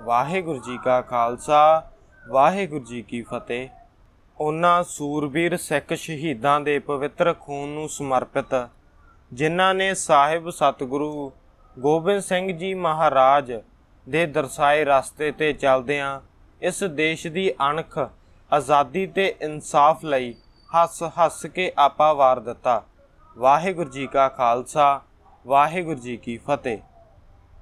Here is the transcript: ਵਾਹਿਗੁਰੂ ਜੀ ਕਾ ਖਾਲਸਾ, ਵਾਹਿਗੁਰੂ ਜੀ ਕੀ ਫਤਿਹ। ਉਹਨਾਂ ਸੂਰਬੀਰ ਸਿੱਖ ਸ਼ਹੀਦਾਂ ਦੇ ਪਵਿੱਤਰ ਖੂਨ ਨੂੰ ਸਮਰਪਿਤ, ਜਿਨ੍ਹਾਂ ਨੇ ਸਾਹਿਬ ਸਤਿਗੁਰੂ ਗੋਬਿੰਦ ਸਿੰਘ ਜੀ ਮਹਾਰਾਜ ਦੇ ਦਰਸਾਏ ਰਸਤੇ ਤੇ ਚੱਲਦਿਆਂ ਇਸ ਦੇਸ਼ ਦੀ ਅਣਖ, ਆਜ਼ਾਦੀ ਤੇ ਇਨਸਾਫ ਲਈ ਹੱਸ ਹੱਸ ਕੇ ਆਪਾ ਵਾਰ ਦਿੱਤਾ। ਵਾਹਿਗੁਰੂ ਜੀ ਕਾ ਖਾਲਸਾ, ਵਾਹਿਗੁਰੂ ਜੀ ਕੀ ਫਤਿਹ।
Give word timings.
ਵਾਹਿਗੁਰੂ 0.00 0.58
ਜੀ 0.58 0.76
ਕਾ 0.78 1.00
ਖਾਲਸਾ, 1.00 1.90
ਵਾਹਿਗੁਰੂ 2.24 2.84
ਜੀ 2.84 3.02
ਕੀ 3.02 3.20
ਫਤਿਹ। 3.22 3.68
ਉਹਨਾਂ 4.38 4.82
ਸੂਰਬੀਰ 4.84 5.56
ਸਿੱਖ 5.56 5.92
ਸ਼ਹੀਦਾਂ 5.92 6.60
ਦੇ 6.60 6.78
ਪਵਿੱਤਰ 6.78 7.32
ਖੂਨ 7.40 7.68
ਨੂੰ 7.68 7.88
ਸਮਰਪਿਤ, 7.88 8.54
ਜਿਨ੍ਹਾਂ 9.32 9.74
ਨੇ 9.74 9.92
ਸਾਹਿਬ 9.94 10.50
ਸਤਿਗੁਰੂ 10.50 11.32
ਗੋਬਿੰਦ 11.76 12.20
ਸਿੰਘ 12.22 12.52
ਜੀ 12.52 12.72
ਮਹਾਰਾਜ 12.74 13.52
ਦੇ 14.06 14.26
ਦਰਸਾਏ 14.26 14.84
ਰਸਤੇ 14.84 15.30
ਤੇ 15.30 15.52
ਚੱਲਦਿਆਂ 15.52 16.20
ਇਸ 16.62 16.82
ਦੇਸ਼ 16.84 17.26
ਦੀ 17.26 17.50
ਅਣਖ, 17.70 17.98
ਆਜ਼ਾਦੀ 18.50 19.06
ਤੇ 19.06 19.34
ਇਨਸਾਫ 19.40 20.04
ਲਈ 20.04 20.34
ਹੱਸ 20.70 21.02
ਹੱਸ 21.18 21.46
ਕੇ 21.46 21.72
ਆਪਾ 21.78 22.12
ਵਾਰ 22.12 22.40
ਦਿੱਤਾ। 22.40 22.82
ਵਾਹਿਗੁਰੂ 23.36 23.90
ਜੀ 23.90 24.06
ਕਾ 24.06 24.28
ਖਾਲਸਾ, 24.28 25.00
ਵਾਹਿਗੁਰੂ 25.46 25.98
ਜੀ 25.98 26.16
ਕੀ 26.16 26.36
ਫਤਿਹ। 26.36 26.78